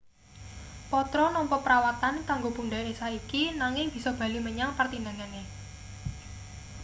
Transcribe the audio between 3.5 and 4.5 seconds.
nanging bisa bali